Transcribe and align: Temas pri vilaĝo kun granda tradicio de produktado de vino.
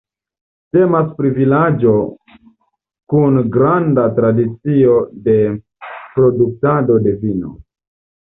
Temas 0.75 1.09
pri 1.17 1.29
vilaĝo 1.33 1.91
kun 3.13 3.37
granda 3.55 4.05
tradicio 4.15 4.95
de 5.27 5.37
produktado 6.17 6.97
de 7.09 7.15
vino. 7.21 7.53